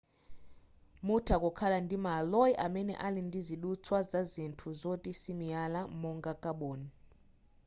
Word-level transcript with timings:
mutha 1.05 1.35
kukhala 1.43 1.77
ndi 1.85 1.97
ma 2.03 2.11
alloy 2.21 2.51
amene 2.65 2.93
ali 3.07 3.21
ndizidutswa 3.27 3.97
za 4.11 4.21
zinthu 4.31 4.69
zoti 4.81 5.11
simiyala 5.21 5.81
monga 6.01 6.33
kaboni 6.43 6.89